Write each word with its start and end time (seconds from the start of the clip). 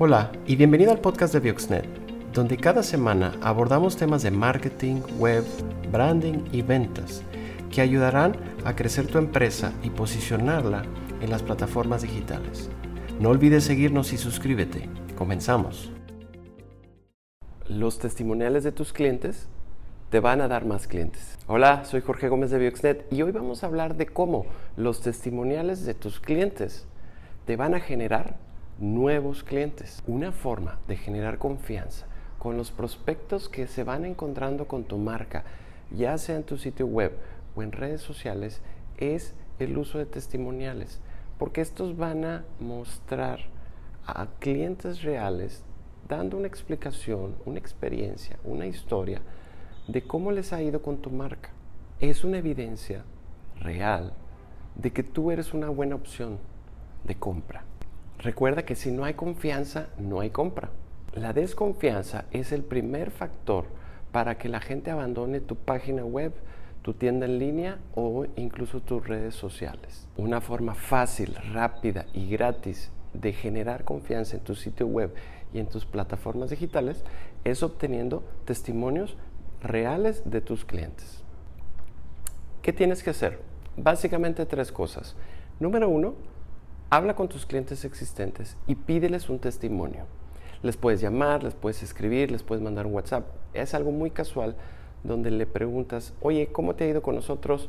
Hola 0.00 0.30
y 0.46 0.54
bienvenido 0.54 0.92
al 0.92 1.00
podcast 1.00 1.34
de 1.34 1.40
Bioxnet, 1.40 1.84
donde 2.32 2.56
cada 2.56 2.84
semana 2.84 3.34
abordamos 3.42 3.96
temas 3.96 4.22
de 4.22 4.30
marketing, 4.30 5.00
web, 5.18 5.42
branding 5.90 6.44
y 6.52 6.62
ventas 6.62 7.24
que 7.72 7.80
ayudarán 7.80 8.36
a 8.64 8.76
crecer 8.76 9.08
tu 9.08 9.18
empresa 9.18 9.72
y 9.82 9.90
posicionarla 9.90 10.84
en 11.20 11.30
las 11.30 11.42
plataformas 11.42 12.02
digitales. 12.02 12.70
No 13.18 13.30
olvides 13.30 13.64
seguirnos 13.64 14.12
y 14.12 14.18
suscríbete. 14.18 14.88
Comenzamos. 15.16 15.90
Los 17.66 17.98
testimoniales 17.98 18.62
de 18.62 18.70
tus 18.70 18.92
clientes 18.92 19.48
te 20.10 20.20
van 20.20 20.40
a 20.40 20.46
dar 20.46 20.64
más 20.64 20.86
clientes. 20.86 21.36
Hola, 21.48 21.84
soy 21.84 22.02
Jorge 22.02 22.28
Gómez 22.28 22.52
de 22.52 22.58
Bioxnet 22.60 23.12
y 23.12 23.22
hoy 23.22 23.32
vamos 23.32 23.64
a 23.64 23.66
hablar 23.66 23.96
de 23.96 24.06
cómo 24.06 24.46
los 24.76 25.00
testimoniales 25.00 25.84
de 25.84 25.94
tus 25.94 26.20
clientes 26.20 26.86
te 27.46 27.56
van 27.56 27.74
a 27.74 27.80
generar 27.80 28.36
nuevos 28.78 29.42
clientes. 29.42 30.02
Una 30.06 30.32
forma 30.32 30.78
de 30.86 30.96
generar 30.96 31.38
confianza 31.38 32.06
con 32.38 32.56
los 32.56 32.70
prospectos 32.70 33.48
que 33.48 33.66
se 33.66 33.84
van 33.84 34.04
encontrando 34.04 34.68
con 34.68 34.84
tu 34.84 34.98
marca, 34.98 35.44
ya 35.90 36.16
sea 36.18 36.36
en 36.36 36.44
tu 36.44 36.56
sitio 36.56 36.86
web 36.86 37.12
o 37.56 37.62
en 37.62 37.72
redes 37.72 38.00
sociales, 38.00 38.60
es 38.96 39.34
el 39.58 39.76
uso 39.76 39.98
de 39.98 40.06
testimoniales, 40.06 41.00
porque 41.38 41.60
estos 41.60 41.96
van 41.96 42.24
a 42.24 42.44
mostrar 42.60 43.40
a 44.06 44.26
clientes 44.38 45.02
reales 45.02 45.64
dando 46.08 46.36
una 46.36 46.46
explicación, 46.46 47.34
una 47.44 47.58
experiencia, 47.58 48.38
una 48.44 48.66
historia 48.66 49.20
de 49.88 50.02
cómo 50.02 50.30
les 50.30 50.52
ha 50.52 50.62
ido 50.62 50.80
con 50.80 50.98
tu 50.98 51.10
marca. 51.10 51.50
Es 52.00 52.22
una 52.22 52.38
evidencia 52.38 53.02
real 53.60 54.12
de 54.76 54.92
que 54.92 55.02
tú 55.02 55.30
eres 55.32 55.52
una 55.52 55.68
buena 55.68 55.96
opción 55.96 56.38
de 57.04 57.16
compra. 57.16 57.64
Recuerda 58.18 58.64
que 58.64 58.74
si 58.74 58.90
no 58.90 59.04
hay 59.04 59.14
confianza, 59.14 59.88
no 59.96 60.20
hay 60.20 60.30
compra. 60.30 60.70
La 61.14 61.32
desconfianza 61.32 62.24
es 62.32 62.50
el 62.50 62.64
primer 62.64 63.12
factor 63.12 63.66
para 64.10 64.38
que 64.38 64.48
la 64.48 64.60
gente 64.60 64.90
abandone 64.90 65.40
tu 65.40 65.54
página 65.54 66.04
web, 66.04 66.32
tu 66.82 66.94
tienda 66.94 67.26
en 67.26 67.38
línea 67.38 67.78
o 67.94 68.26
incluso 68.36 68.80
tus 68.80 69.06
redes 69.06 69.34
sociales. 69.34 70.08
Una 70.16 70.40
forma 70.40 70.74
fácil, 70.74 71.36
rápida 71.52 72.06
y 72.12 72.28
gratis 72.28 72.90
de 73.14 73.32
generar 73.32 73.84
confianza 73.84 74.36
en 74.36 74.42
tu 74.42 74.54
sitio 74.54 74.86
web 74.86 75.14
y 75.52 75.60
en 75.60 75.66
tus 75.66 75.86
plataformas 75.86 76.50
digitales 76.50 77.04
es 77.44 77.62
obteniendo 77.62 78.24
testimonios 78.44 79.16
reales 79.62 80.22
de 80.24 80.40
tus 80.40 80.64
clientes. 80.64 81.22
¿Qué 82.62 82.72
tienes 82.72 83.02
que 83.02 83.10
hacer? 83.10 83.40
Básicamente 83.76 84.44
tres 84.44 84.72
cosas. 84.72 85.14
Número 85.60 85.88
uno, 85.88 86.14
habla 86.90 87.14
con 87.14 87.28
tus 87.28 87.44
clientes 87.44 87.84
existentes 87.84 88.56
y 88.66 88.74
pídeles 88.74 89.28
un 89.28 89.38
testimonio. 89.38 90.04
Les 90.62 90.76
puedes 90.76 91.00
llamar, 91.00 91.42
les 91.42 91.54
puedes 91.54 91.82
escribir, 91.82 92.30
les 92.30 92.42
puedes 92.42 92.62
mandar 92.62 92.86
un 92.86 92.94
WhatsApp. 92.94 93.26
Es 93.52 93.74
algo 93.74 93.92
muy 93.92 94.10
casual 94.10 94.56
donde 95.04 95.30
le 95.30 95.46
preguntas, 95.46 96.14
oye, 96.20 96.48
¿cómo 96.48 96.74
te 96.74 96.84
ha 96.84 96.88
ido 96.88 97.02
con 97.02 97.14
nosotros? 97.14 97.68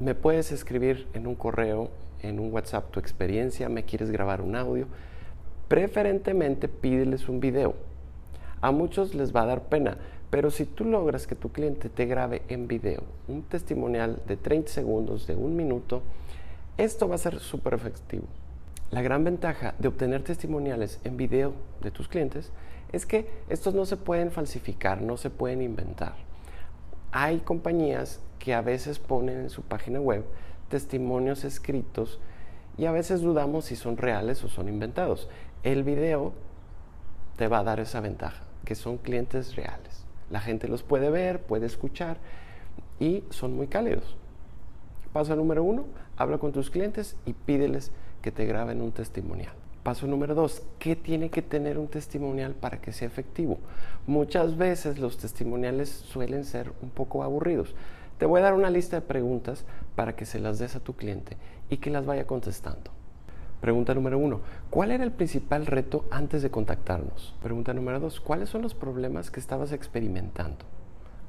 Me 0.00 0.14
puedes 0.14 0.52
escribir 0.52 1.08
en 1.12 1.26
un 1.26 1.34
correo, 1.34 1.90
en 2.22 2.38
un 2.38 2.52
WhatsApp 2.52 2.90
tu 2.90 3.00
experiencia, 3.00 3.68
me 3.68 3.84
quieres 3.84 4.10
grabar 4.10 4.40
un 4.40 4.56
audio. 4.56 4.86
Preferentemente 5.68 6.68
pídeles 6.68 7.28
un 7.28 7.40
video. 7.40 7.74
A 8.60 8.70
muchos 8.70 9.14
les 9.14 9.34
va 9.34 9.42
a 9.42 9.46
dar 9.46 9.64
pena, 9.64 9.98
pero 10.30 10.50
si 10.50 10.64
tú 10.64 10.84
logras 10.84 11.26
que 11.26 11.34
tu 11.34 11.50
cliente 11.52 11.88
te 11.88 12.06
grabe 12.06 12.42
en 12.48 12.68
video 12.68 13.02
un 13.28 13.42
testimonial 13.42 14.22
de 14.26 14.36
30 14.36 14.70
segundos, 14.70 15.26
de 15.26 15.36
un 15.36 15.56
minuto, 15.56 16.02
esto 16.78 17.08
va 17.08 17.14
a 17.14 17.18
ser 17.18 17.40
súper 17.40 17.74
efectivo. 17.74 18.26
La 18.90 19.02
gran 19.02 19.24
ventaja 19.24 19.74
de 19.78 19.88
obtener 19.88 20.22
testimoniales 20.22 21.00
en 21.04 21.16
video 21.16 21.54
de 21.80 21.90
tus 21.90 22.06
clientes 22.06 22.52
es 22.92 23.06
que 23.06 23.28
estos 23.48 23.74
no 23.74 23.84
se 23.84 23.96
pueden 23.96 24.30
falsificar, 24.30 25.02
no 25.02 25.16
se 25.16 25.30
pueden 25.30 25.62
inventar. 25.62 26.14
Hay 27.10 27.38
compañías 27.38 28.20
que 28.38 28.54
a 28.54 28.60
veces 28.60 28.98
ponen 28.98 29.38
en 29.40 29.50
su 29.50 29.62
página 29.62 30.00
web 30.00 30.24
testimonios 30.68 31.44
escritos 31.44 32.20
y 32.76 32.84
a 32.84 32.92
veces 32.92 33.22
dudamos 33.22 33.64
si 33.64 33.76
son 33.76 33.96
reales 33.96 34.44
o 34.44 34.48
son 34.48 34.68
inventados. 34.68 35.28
El 35.62 35.82
video 35.82 36.32
te 37.36 37.48
va 37.48 37.60
a 37.60 37.64
dar 37.64 37.80
esa 37.80 38.00
ventaja, 38.00 38.44
que 38.64 38.74
son 38.74 38.98
clientes 38.98 39.56
reales. 39.56 40.04
La 40.30 40.40
gente 40.40 40.68
los 40.68 40.82
puede 40.82 41.10
ver, 41.10 41.42
puede 41.42 41.66
escuchar 41.66 42.18
y 43.00 43.24
son 43.30 43.56
muy 43.56 43.66
cálidos. 43.66 44.16
Paso 45.16 45.34
número 45.34 45.64
uno, 45.64 45.86
habla 46.18 46.36
con 46.36 46.52
tus 46.52 46.68
clientes 46.68 47.16
y 47.24 47.32
pídeles 47.32 47.90
que 48.20 48.30
te 48.30 48.44
graben 48.44 48.82
un 48.82 48.92
testimonial. 48.92 49.54
Paso 49.82 50.06
número 50.06 50.34
dos, 50.34 50.62
¿qué 50.78 50.94
tiene 50.94 51.30
que 51.30 51.40
tener 51.40 51.78
un 51.78 51.88
testimonial 51.88 52.52
para 52.52 52.82
que 52.82 52.92
sea 52.92 53.08
efectivo? 53.08 53.56
Muchas 54.06 54.58
veces 54.58 54.98
los 54.98 55.16
testimoniales 55.16 55.88
suelen 55.88 56.44
ser 56.44 56.70
un 56.82 56.90
poco 56.90 57.22
aburridos. 57.22 57.74
Te 58.18 58.26
voy 58.26 58.40
a 58.40 58.44
dar 58.44 58.52
una 58.52 58.68
lista 58.68 58.96
de 58.96 59.06
preguntas 59.06 59.64
para 59.94 60.14
que 60.14 60.26
se 60.26 60.38
las 60.38 60.58
des 60.58 60.76
a 60.76 60.80
tu 60.80 60.92
cliente 60.96 61.38
y 61.70 61.78
que 61.78 61.88
las 61.88 62.04
vaya 62.04 62.26
contestando. 62.26 62.90
Pregunta 63.62 63.94
número 63.94 64.18
uno, 64.18 64.42
¿cuál 64.68 64.90
era 64.90 65.02
el 65.02 65.12
principal 65.12 65.64
reto 65.64 66.04
antes 66.10 66.42
de 66.42 66.50
contactarnos? 66.50 67.34
Pregunta 67.42 67.72
número 67.72 68.00
dos, 68.00 68.20
¿cuáles 68.20 68.50
son 68.50 68.60
los 68.60 68.74
problemas 68.74 69.30
que 69.30 69.40
estabas 69.40 69.72
experimentando 69.72 70.66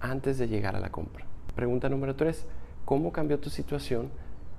antes 0.00 0.38
de 0.38 0.48
llegar 0.48 0.74
a 0.74 0.80
la 0.80 0.90
compra? 0.90 1.24
Pregunta 1.54 1.88
número 1.88 2.16
tres, 2.16 2.46
¿Cómo 2.86 3.10
cambió 3.10 3.40
tu 3.40 3.50
situación 3.50 4.10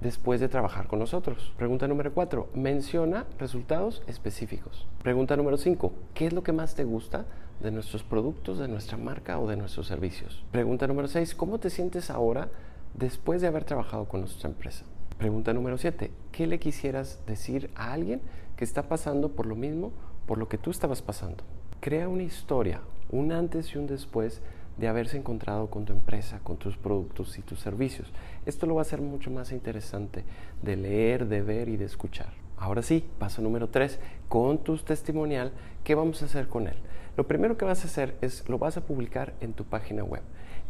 después 0.01 0.41
de 0.41 0.49
trabajar 0.49 0.87
con 0.87 0.99
nosotros? 0.99 1.53
Pregunta 1.55 1.87
número 1.87 2.13
4. 2.13 2.49
Menciona 2.55 3.25
resultados 3.39 4.03
específicos. 4.05 4.85
Pregunta 5.01 5.37
número 5.37 5.55
5. 5.55 5.93
¿Qué 6.13 6.27
es 6.27 6.33
lo 6.33 6.43
que 6.43 6.51
más 6.51 6.75
te 6.75 6.83
gusta 6.83 7.25
de 7.61 7.71
nuestros 7.71 8.03
productos, 8.03 8.59
de 8.59 8.67
nuestra 8.67 8.97
marca 8.97 9.39
o 9.39 9.47
de 9.47 9.55
nuestros 9.55 9.87
servicios? 9.87 10.43
Pregunta 10.51 10.87
número 10.87 11.07
6. 11.07 11.35
¿Cómo 11.35 11.57
te 11.57 11.69
sientes 11.69 12.09
ahora 12.09 12.49
después 12.95 13.39
de 13.39 13.47
haber 13.47 13.63
trabajado 13.63 14.09
con 14.09 14.19
nuestra 14.19 14.49
empresa? 14.49 14.83
Pregunta 15.17 15.53
número 15.53 15.77
7. 15.77 16.11
¿Qué 16.33 16.47
le 16.47 16.59
quisieras 16.59 17.21
decir 17.27 17.71
a 17.75 17.93
alguien 17.93 18.19
que 18.57 18.65
está 18.65 18.89
pasando 18.89 19.29
por 19.29 19.45
lo 19.45 19.55
mismo, 19.55 19.93
por 20.25 20.37
lo 20.37 20.49
que 20.49 20.57
tú 20.57 20.69
estabas 20.69 21.01
pasando? 21.01 21.45
Crea 21.79 22.09
una 22.09 22.23
historia, 22.23 22.81
un 23.09 23.31
antes 23.31 23.73
y 23.73 23.77
un 23.77 23.87
después 23.87 24.41
de 24.77 24.87
haberse 24.87 25.17
encontrado 25.17 25.69
con 25.69 25.85
tu 25.85 25.93
empresa, 25.93 26.39
con 26.43 26.57
tus 26.57 26.77
productos 26.77 27.37
y 27.37 27.41
tus 27.41 27.59
servicios. 27.59 28.11
Esto 28.45 28.65
lo 28.65 28.75
va 28.75 28.81
a 28.81 28.83
hacer 28.83 29.01
mucho 29.01 29.31
más 29.31 29.51
interesante 29.51 30.23
de 30.61 30.75
leer, 30.75 31.27
de 31.27 31.41
ver 31.41 31.69
y 31.69 31.77
de 31.77 31.85
escuchar. 31.85 32.33
Ahora 32.57 32.81
sí, 32.81 33.05
paso 33.19 33.41
número 33.41 33.69
3, 33.69 33.99
con 34.29 34.63
tu 34.63 34.77
testimonial, 34.77 35.51
¿qué 35.83 35.95
vamos 35.95 36.21
a 36.21 36.25
hacer 36.25 36.47
con 36.47 36.67
él? 36.67 36.75
Lo 37.15 37.27
primero 37.27 37.57
que 37.57 37.65
vas 37.65 37.83
a 37.83 37.87
hacer 37.87 38.15
es 38.21 38.47
lo 38.47 38.57
vas 38.59 38.77
a 38.77 38.85
publicar 38.85 39.33
en 39.41 39.53
tu 39.53 39.63
página 39.63 40.03
web. 40.03 40.21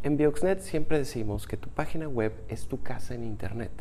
En 0.03 0.15
Bioxnet 0.15 0.61
siempre 0.61 0.97
decimos 0.97 1.47
que 1.47 1.57
tu 1.57 1.69
página 1.69 2.07
web 2.07 2.33
es 2.47 2.67
tu 2.67 2.81
casa 2.81 3.15
en 3.15 3.23
Internet. 3.23 3.71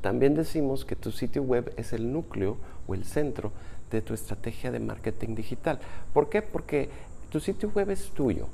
También 0.00 0.34
decimos 0.34 0.84
que 0.84 0.96
tu 0.96 1.10
sitio 1.10 1.42
web 1.42 1.72
es 1.76 1.92
el 1.92 2.12
núcleo 2.12 2.56
o 2.86 2.94
el 2.94 3.04
centro 3.04 3.52
de 3.90 4.02
tu 4.02 4.14
estrategia 4.14 4.70
de 4.70 4.80
marketing 4.80 5.34
digital. 5.34 5.80
¿Por 6.12 6.28
qué? 6.28 6.42
Porque 6.42 6.88
tu 7.30 7.40
sitio 7.40 7.70
web 7.70 7.90
es 7.90 8.10
tuyo 8.10 8.48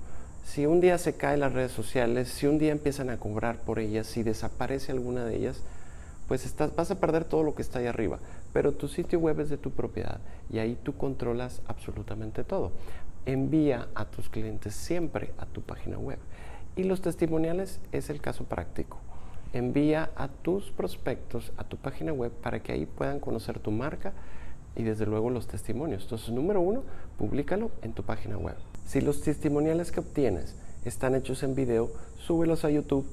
si 0.44 0.66
un 0.66 0.80
día 0.80 0.98
se 0.98 1.16
caen 1.16 1.40
las 1.40 1.52
redes 1.52 1.72
sociales, 1.72 2.28
si 2.28 2.46
un 2.46 2.58
día 2.58 2.70
empiezan 2.70 3.10
a 3.10 3.16
cobrar 3.18 3.58
por 3.58 3.78
ellas, 3.78 4.06
si 4.06 4.22
desaparece 4.22 4.92
alguna 4.92 5.24
de 5.24 5.36
ellas, 5.36 5.62
pues 6.28 6.54
vas 6.76 6.90
a 6.90 7.00
perder 7.00 7.24
todo 7.24 7.42
lo 7.42 7.54
que 7.54 7.62
está 7.62 7.78
ahí 7.78 7.86
arriba. 7.86 8.18
Pero 8.52 8.72
tu 8.72 8.86
sitio 8.86 9.18
web 9.18 9.40
es 9.40 9.48
de 9.48 9.56
tu 9.56 9.72
propiedad 9.72 10.20
y 10.50 10.58
ahí 10.58 10.78
tú 10.82 10.96
controlas 10.96 11.60
absolutamente 11.66 12.44
todo. 12.44 12.72
Envía 13.26 13.88
a 13.94 14.04
tus 14.04 14.28
clientes 14.28 14.74
siempre 14.74 15.32
a 15.38 15.46
tu 15.46 15.62
página 15.62 15.98
web. 15.98 16.18
Y 16.76 16.84
los 16.84 17.00
testimoniales 17.00 17.80
es 17.92 18.10
el 18.10 18.20
caso 18.20 18.44
práctico. 18.44 18.98
Envía 19.52 20.10
a 20.14 20.28
tus 20.28 20.70
prospectos 20.72 21.52
a 21.56 21.64
tu 21.64 21.78
página 21.78 22.12
web 22.12 22.32
para 22.32 22.62
que 22.62 22.72
ahí 22.72 22.86
puedan 22.86 23.18
conocer 23.18 23.60
tu 23.60 23.70
marca 23.70 24.12
y 24.76 24.82
desde 24.82 25.06
luego 25.06 25.30
los 25.30 25.46
testimonios. 25.46 26.02
Entonces, 26.02 26.30
número 26.30 26.60
uno, 26.60 26.82
públicalo 27.18 27.70
en 27.82 27.92
tu 27.92 28.02
página 28.02 28.36
web. 28.36 28.56
Si 28.86 29.00
los 29.00 29.22
testimoniales 29.22 29.92
que 29.92 30.00
obtienes 30.00 30.56
están 30.84 31.14
hechos 31.14 31.42
en 31.42 31.54
video, 31.54 31.90
súbelos 32.18 32.64
a 32.64 32.70
YouTube 32.70 33.06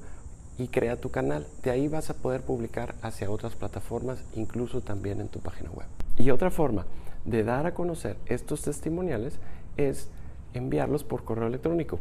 y 0.58 0.68
crea 0.68 1.00
tu 1.00 1.10
canal. 1.10 1.46
De 1.62 1.70
ahí 1.70 1.88
vas 1.88 2.10
a 2.10 2.14
poder 2.14 2.42
publicar 2.42 2.94
hacia 3.02 3.30
otras 3.30 3.54
plataformas, 3.54 4.22
incluso 4.34 4.80
también 4.80 5.20
en 5.20 5.28
tu 5.28 5.40
página 5.40 5.70
web. 5.70 5.86
Y 6.16 6.30
otra 6.30 6.50
forma 6.50 6.86
de 7.24 7.44
dar 7.44 7.66
a 7.66 7.74
conocer 7.74 8.16
estos 8.26 8.62
testimoniales 8.62 9.38
es 9.76 10.08
enviarlos 10.54 11.04
por 11.04 11.24
correo 11.24 11.46
electrónico 11.46 12.00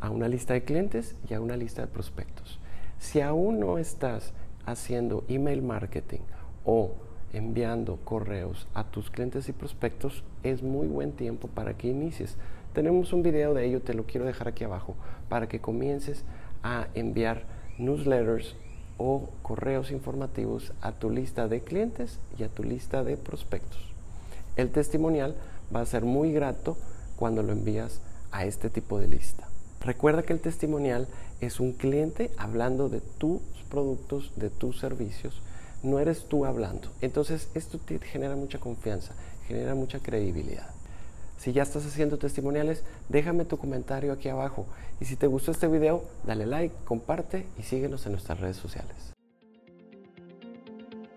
a 0.00 0.10
una 0.10 0.28
lista 0.28 0.54
de 0.54 0.64
clientes 0.64 1.14
y 1.28 1.34
a 1.34 1.40
una 1.40 1.56
lista 1.56 1.82
de 1.82 1.88
prospectos. 1.88 2.58
Si 2.98 3.20
aún 3.20 3.60
no 3.60 3.78
estás 3.78 4.32
haciendo 4.66 5.24
email 5.28 5.62
marketing 5.62 6.20
o 6.64 6.92
enviando 7.32 7.96
correos 8.04 8.66
a 8.74 8.84
tus 8.84 9.10
clientes 9.10 9.48
y 9.48 9.52
prospectos, 9.52 10.24
es 10.42 10.62
muy 10.62 10.86
buen 10.86 11.12
tiempo 11.12 11.48
para 11.48 11.74
que 11.74 11.88
inicies. 11.88 12.36
Tenemos 12.72 13.12
un 13.12 13.22
video 13.22 13.54
de 13.54 13.66
ello, 13.66 13.80
te 13.80 13.94
lo 13.94 14.04
quiero 14.04 14.26
dejar 14.26 14.48
aquí 14.48 14.64
abajo, 14.64 14.94
para 15.28 15.48
que 15.48 15.60
comiences 15.60 16.24
a 16.62 16.88
enviar 16.94 17.44
newsletters 17.78 18.54
o 18.98 19.30
correos 19.42 19.90
informativos 19.90 20.72
a 20.82 20.92
tu 20.92 21.10
lista 21.10 21.48
de 21.48 21.62
clientes 21.62 22.18
y 22.38 22.42
a 22.42 22.48
tu 22.48 22.62
lista 22.62 23.02
de 23.02 23.16
prospectos. 23.16 23.80
El 24.56 24.70
testimonial 24.70 25.34
va 25.74 25.80
a 25.80 25.86
ser 25.86 26.04
muy 26.04 26.32
grato 26.32 26.76
cuando 27.16 27.42
lo 27.42 27.52
envías 27.52 28.02
a 28.30 28.44
este 28.44 28.70
tipo 28.70 28.98
de 28.98 29.08
lista. 29.08 29.48
Recuerda 29.80 30.22
que 30.22 30.34
el 30.34 30.40
testimonial 30.40 31.08
es 31.40 31.60
un 31.60 31.72
cliente 31.72 32.30
hablando 32.36 32.88
de 32.88 33.00
tus 33.00 33.40
productos, 33.70 34.32
de 34.36 34.50
tus 34.50 34.78
servicios, 34.78 35.40
no 35.82 35.98
eres 35.98 36.26
tú 36.28 36.44
hablando. 36.44 36.88
Entonces 37.00 37.48
esto 37.54 37.78
te 37.78 37.98
genera 37.98 38.36
mucha 38.36 38.58
confianza, 38.58 39.14
genera 39.46 39.74
mucha 39.74 39.98
credibilidad. 39.98 40.68
Si 41.38 41.52
ya 41.52 41.62
estás 41.62 41.86
haciendo 41.86 42.18
testimoniales, 42.18 42.82
déjame 43.08 43.46
tu 43.46 43.56
comentario 43.56 44.12
aquí 44.12 44.28
abajo. 44.28 44.66
Y 45.00 45.06
si 45.06 45.16
te 45.16 45.26
gustó 45.26 45.52
este 45.52 45.68
video, 45.68 46.04
dale 46.26 46.44
like, 46.44 46.74
comparte 46.84 47.46
y 47.58 47.62
síguenos 47.62 48.04
en 48.04 48.12
nuestras 48.12 48.40
redes 48.40 48.56
sociales. 48.56 49.14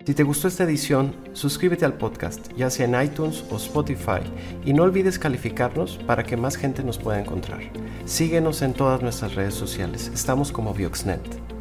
Si 0.05 0.13
te 0.13 0.23
gustó 0.23 0.49
esta 0.49 0.65
edición, 0.65 1.15
suscríbete 1.31 1.85
al 1.85 1.93
podcast, 1.93 2.51
ya 2.57 2.69
sea 2.69 2.85
en 2.85 3.01
iTunes 3.01 3.45
o 3.49 3.55
Spotify, 3.55 4.19
y 4.65 4.73
no 4.73 4.83
olvides 4.83 5.17
calificarnos 5.17 5.97
para 6.05 6.23
que 6.23 6.35
más 6.35 6.57
gente 6.57 6.83
nos 6.83 6.97
pueda 6.97 7.21
encontrar. 7.21 7.61
Síguenos 8.03 8.61
en 8.63 8.73
todas 8.73 9.01
nuestras 9.01 9.35
redes 9.35 9.53
sociales, 9.53 10.11
estamos 10.13 10.51
como 10.51 10.73
Bioxnet. 10.73 11.52